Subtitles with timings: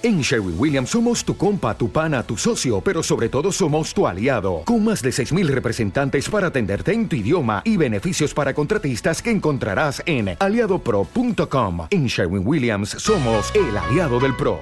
[0.00, 4.06] En Sherwin Williams somos tu compa, tu pana, tu socio, pero sobre todo somos tu
[4.06, 9.20] aliado, con más de 6.000 representantes para atenderte en tu idioma y beneficios para contratistas
[9.20, 11.88] que encontrarás en aliadopro.com.
[11.90, 14.60] En Sherwin Williams somos el aliado del PRO.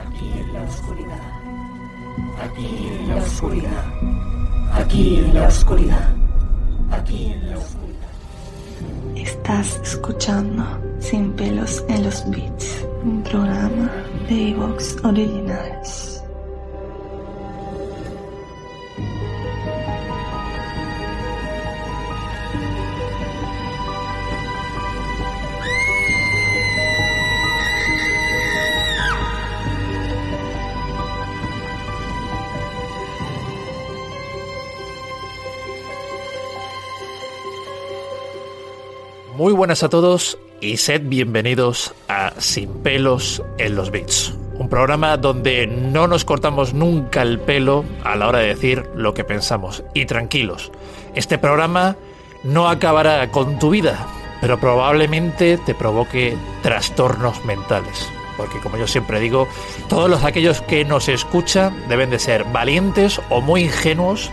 [0.00, 1.20] Aquí en la oscuridad,
[2.42, 3.84] aquí en la oscuridad,
[4.72, 6.16] aquí en la oscuridad,
[6.90, 7.78] aquí en la oscuridad.
[9.14, 10.64] Estás escuchando
[11.00, 16.22] Sin pelos en los beats, un programa de Evox Originals.
[39.36, 44.34] Muy buenas a todos y sed bienvenidos a Sin pelos en los bits.
[44.54, 49.14] Un programa donde no nos cortamos nunca el pelo a la hora de decir lo
[49.14, 49.84] que pensamos.
[49.94, 50.72] Y tranquilos,
[51.14, 51.96] este programa
[52.44, 54.06] no acabará con tu vida,
[54.40, 58.08] pero probablemente te provoque trastornos mentales.
[58.36, 59.48] Porque como yo siempre digo,
[59.88, 64.30] todos los aquellos que nos escuchan deben de ser valientes o muy ingenuos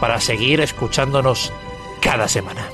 [0.00, 1.52] para seguir escuchándonos
[2.00, 2.68] cada semana.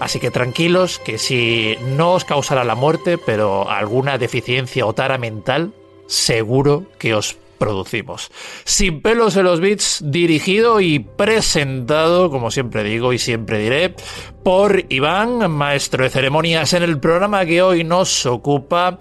[0.00, 5.18] Así que tranquilos, que si no os causará la muerte, pero alguna deficiencia o tara
[5.18, 5.72] mental,
[6.06, 8.30] seguro que os producimos.
[8.64, 13.94] Sin pelos en los bits, dirigido y presentado, como siempre digo y siempre diré,
[14.42, 18.98] por Iván, maestro de ceremonias en el programa que hoy nos ocupa,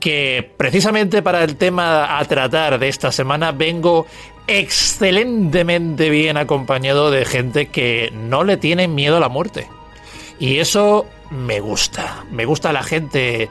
[0.00, 4.06] que precisamente para el tema a tratar de esta semana vengo
[4.46, 9.68] excelentemente bien acompañado de gente que no le tiene miedo a la muerte.
[10.40, 12.24] Y eso me gusta.
[12.32, 13.50] Me gusta la gente,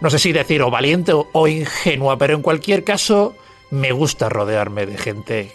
[0.00, 3.36] no sé si decir o valiente o, ingenua, pero en cualquier caso
[3.70, 5.52] me gusta rodearme de gente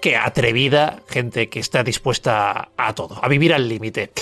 [0.00, 4.12] que atrevida, gente que está dispuesta a todo, a vivir al límite.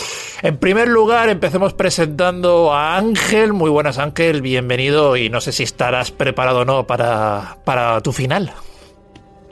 [0.40, 3.52] En primer lugar, empecemos presentando a Ángel.
[3.52, 8.12] Muy buenas Ángel, bienvenido y no sé si estarás preparado o no para, para tu
[8.12, 8.54] final.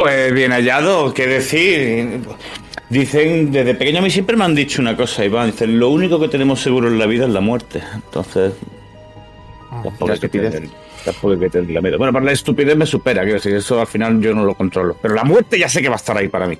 [0.00, 2.22] Pues bien hallado, qué decir.
[2.88, 5.50] Dicen, desde pequeño a mí siempre me han dicho una cosa, Iván.
[5.50, 7.82] Dicen, lo único que tenemos seguro en la vida es la muerte.
[7.94, 8.54] Entonces,
[9.70, 10.68] tampoco hay que tener,
[11.04, 11.98] tampoco que tener la miedo.
[11.98, 14.96] Bueno, para la estupidez me supera, quiero decir, eso al final yo no lo controlo.
[15.02, 16.58] Pero la muerte ya sé que va a estar ahí para mí.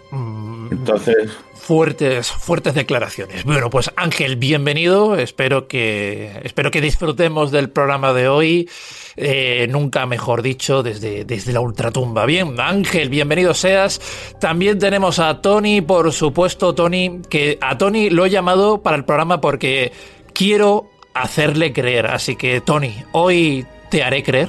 [0.71, 1.31] Entonces.
[1.55, 3.45] Fuertes, fuertes declaraciones.
[3.45, 5.17] Bueno, pues Ángel, bienvenido.
[5.17, 8.69] Espero que, espero que disfrutemos del programa de hoy.
[9.17, 12.27] Eh, nunca mejor dicho, desde, desde la ultratumba.
[12.27, 14.01] Bien, Ángel, bienvenido seas.
[14.41, 19.05] También tenemos a Tony, por supuesto, Tony, que a Tony lo he llamado para el
[19.05, 19.93] programa porque
[20.33, 22.07] quiero hacerle creer.
[22.07, 24.49] Así que, Tony, hoy te haré creer.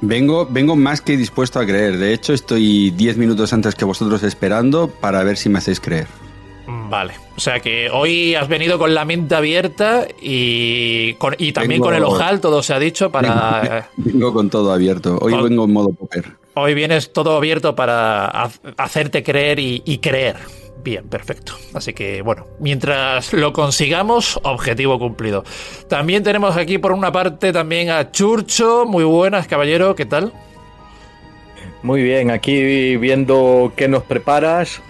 [0.00, 1.96] Vengo, vengo más que dispuesto a creer.
[1.96, 6.06] De hecho, estoy 10 minutos antes que vosotros esperando para ver si me hacéis creer.
[6.66, 11.80] Vale, o sea que hoy has venido con la mente abierta y, con, y también
[11.80, 13.88] con el ojal, todo se ha dicho para...
[13.96, 16.24] Vengo con todo abierto, hoy vengo en modo poker.
[16.54, 20.36] Hoy vienes todo abierto para hacerte creer y, y creer.
[20.86, 21.54] Bien, perfecto.
[21.74, 25.42] Así que bueno, mientras lo consigamos, objetivo cumplido.
[25.88, 28.84] También tenemos aquí por una parte también a Churcho.
[28.86, 30.32] Muy buenas, caballero, ¿qué tal?
[31.82, 34.80] Muy bien, aquí viendo qué nos preparas,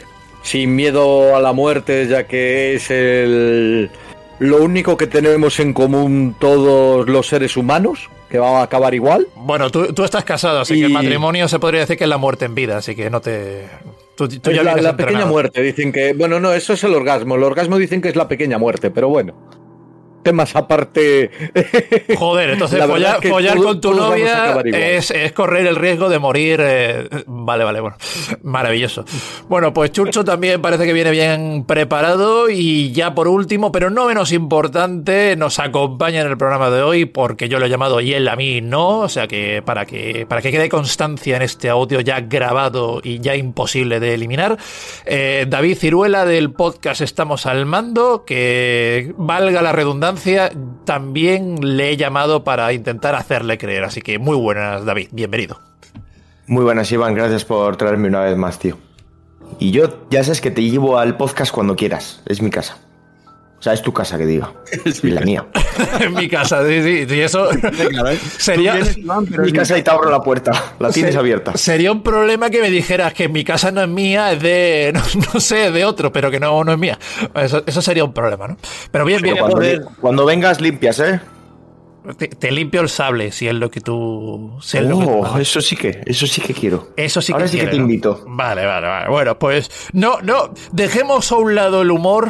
[0.43, 3.91] sin miedo a la muerte, ya que es el
[4.39, 9.29] lo único que tenemos en común todos los seres humanos, que va a acabar igual.
[9.35, 12.11] Bueno, tú, tú estás casado, así Y- que el matrimonio se podría decir que es
[12.11, 13.67] la muerte en vida, así que no te...
[14.17, 16.15] Tú, tú Es ya la, pequeña muerte, dicen que.
[16.15, 17.35] Bueno, no, eso es el orgasmo.
[17.35, 19.35] El orgasmo dicen que es la pequeña muerte, pero bueno.
[20.27, 21.31] Temas aparte.
[22.19, 26.09] Joder, entonces follar, es que follar todos- con tu novia es, es correr el riesgo
[26.09, 26.61] de morir.
[26.63, 27.97] eh, Vale, vale, bueno.
[28.43, 29.05] Maravilloso.
[29.49, 32.51] Bueno, pues Churcho también parece que viene bien preparado.
[32.51, 37.05] Y ya por último, pero no menos importante, nos acompaña en el programa de hoy
[37.05, 38.99] porque yo lo he llamado y él a mí no.
[39.01, 43.21] O sea que para que, para que quede constancia en este audio ya grabado y
[43.21, 44.57] ya imposible de eliminar,
[45.05, 50.16] eh, David Ciruela del podcast Estamos al Mando, que valga la redundancia,
[50.85, 53.85] también le he llamado para intentar hacerle creer.
[53.85, 55.59] Así que muy buenas, David, bienvenido.
[56.47, 57.15] Muy buenas, Iván.
[57.15, 58.79] Gracias por traerme una vez más, tío.
[59.59, 62.23] Y yo, ya sabes que te llevo al podcast cuando quieras.
[62.27, 62.79] Es mi casa.
[63.59, 64.53] O sea, es tu casa, que diga.
[65.03, 65.47] y la mía.
[66.01, 67.49] en mi casa, sí, sí, sí, eso
[68.39, 68.79] sería,
[69.39, 70.53] mi casa y te abro la puerta.
[70.79, 71.57] La tienes abierta.
[71.57, 75.03] Sería un problema que me dijeras que mi casa no es mía, es de, no,
[75.35, 76.99] no sé, de otro, pero que no, no es mía.
[77.35, 78.57] Eso, eso sería un problema, ¿no?
[78.91, 79.37] Pero bien, bien.
[79.37, 79.61] Cuando,
[80.01, 81.21] cuando vengas, limpias, ¿eh?
[82.15, 84.57] te, te limpio el sable si es lo que tú.
[84.61, 86.89] si es lo que tú Oh, eso sí que, eso sí que quiero.
[86.97, 87.83] Eso sí Ahora que sí que te ¿no?
[87.83, 88.25] invito.
[88.27, 89.09] Vale, vale, vale.
[89.09, 92.29] Bueno, pues no, no, dejemos a un lado el humor,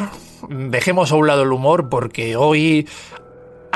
[0.49, 2.87] dejemos a un lado el humor porque hoy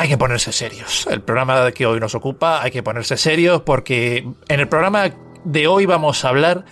[0.01, 1.05] hay que ponerse serios.
[1.11, 5.11] El programa que hoy nos ocupa hay que ponerse serios porque en el programa
[5.43, 6.65] de hoy vamos a hablar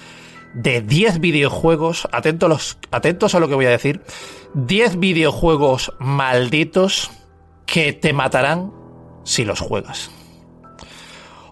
[0.56, 4.02] de 10 videojuegos, atentos, a los, atentos a lo que voy a decir,
[4.56, 7.12] 10 videojuegos malditos
[7.68, 8.74] que te matarán
[9.26, 10.10] si los juegas.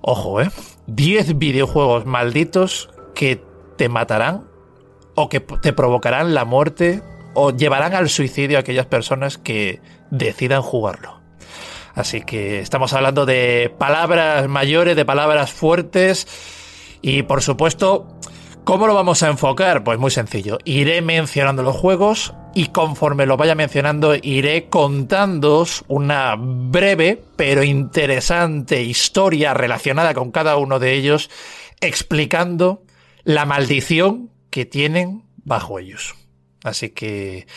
[0.02, 0.50] Ojo, ¿eh?
[0.88, 3.44] 10 videojuegos malditos que
[3.78, 4.48] te matarán
[5.14, 7.04] o que te provocarán la muerte
[7.36, 9.80] o llevarán al suicidio a aquellas personas que
[10.10, 11.17] decidan jugarlo.
[11.98, 16.28] Así que estamos hablando de palabras mayores, de palabras fuertes
[17.02, 18.08] y por supuesto,
[18.64, 19.84] ¿cómo lo vamos a enfocar?
[19.84, 20.60] Pues muy sencillo.
[20.64, 28.84] Iré mencionando los juegos y conforme los vaya mencionando iré contándoos una breve pero interesante
[28.84, 31.32] historia relacionada con cada uno de ellos,
[31.82, 32.84] explicando
[33.24, 36.14] la maldición que tienen bajo ellos.
[36.64, 37.48] Así que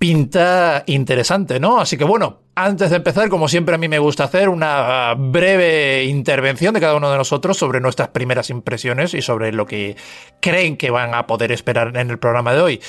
[0.00, 1.78] pinta interesante, ¿no?
[1.78, 6.04] Así que bueno, antes de empezar, como siempre a mí me gusta hacer una breve
[6.04, 9.96] intervención de cada uno de nosotros sobre nuestras primeras impresiones y sobre lo que
[10.40, 12.80] creen que van a poder esperar en el programa de hoy.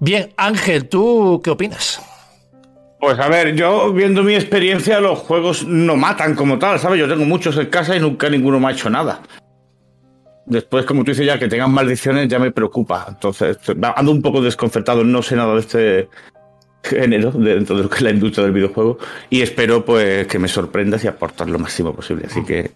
[0.00, 2.00] Bien, Ángel, ¿tú qué opinas?
[3.00, 6.98] Pues a ver, yo viendo mi experiencia, los juegos no matan como tal, ¿sabes?
[6.98, 9.20] Yo tengo muchos en casa y nunca ninguno me ha hecho nada.
[10.46, 13.04] Después, como tú dices ya, que tengan maldiciones ya me preocupa.
[13.10, 13.58] Entonces,
[13.94, 16.08] ando un poco desconcertado, no sé nada de este
[16.86, 18.98] género dentro de lo que es la industria del videojuego
[19.30, 22.26] y espero pues que me sorprendas y aportar lo máximo posible.
[22.26, 22.72] Así que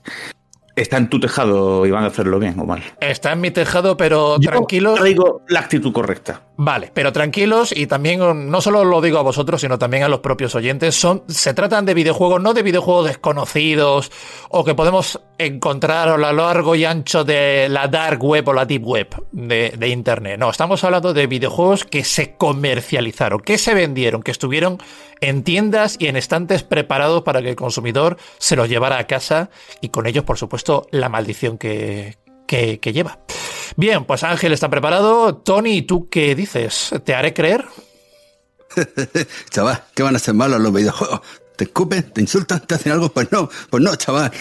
[0.76, 2.82] está en tu tejado y van a hacerlo bien o mal.
[3.00, 4.98] Está en mi tejado, pero Yo tranquilos.
[4.98, 6.42] traigo la actitud correcta.
[6.56, 10.20] Vale, pero tranquilos y también no solo lo digo a vosotros, sino también a los
[10.20, 10.94] propios oyentes.
[10.94, 14.12] Son, se tratan de videojuegos, no de videojuegos desconocidos
[14.50, 18.66] o que podemos encontrar a lo largo y ancho de la dark web o la
[18.66, 20.38] deep web de, de internet.
[20.38, 24.78] No, estamos hablando de videojuegos que se comercializaron, que se vendieron, que estuvieron
[25.22, 29.48] en tiendas y en estantes preparados para que el consumidor se los llevara a casa
[29.80, 30.59] y con ellos, por supuesto,
[30.90, 32.16] la maldición que,
[32.46, 33.18] que, lleva.
[33.76, 35.36] Bien, pues Ángel está preparado.
[35.36, 36.90] Tony, ¿tú qué dices?
[37.04, 37.64] ¿Te haré creer?
[39.50, 41.20] chaval, ¿qué van a ser malos los videojuegos?
[41.56, 42.10] ¿Te escupen?
[42.12, 42.66] ¿Te insultan?
[42.66, 43.08] ¿Te hacen algo?
[43.10, 44.32] Pues no, pues no, chaval.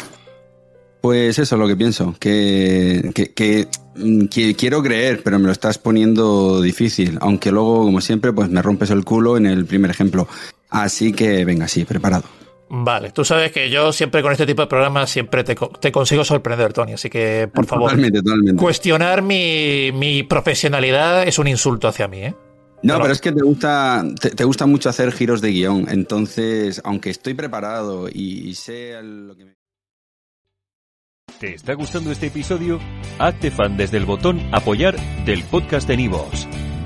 [1.02, 5.46] Pues eso es lo que pienso, que, que, que, mm, que quiero creer, pero me
[5.46, 9.66] lo estás poniendo difícil, aunque luego, como siempre, pues me rompes el culo en el
[9.66, 10.28] primer ejemplo.
[10.70, 12.26] Así que venga, sí, preparado.
[12.72, 16.24] Vale, tú sabes que yo siempre con este tipo de programas siempre te, te consigo
[16.24, 18.62] sorprender, Tony, así que por favor, Totalmente, totalmente.
[18.62, 22.36] cuestionar mi, mi profesionalidad es un insulto hacia mí, ¿eh?
[22.82, 25.88] No, Pero- pero es que te gusta, te, te gusta mucho hacer giros de guion.
[25.90, 29.56] Entonces, aunque estoy preparado y, y sé lo que me...
[31.40, 32.80] ¿Te está gustando este episodio?
[33.18, 34.96] Hazte fan desde el botón Apoyar
[35.26, 36.48] del podcast de Nivos.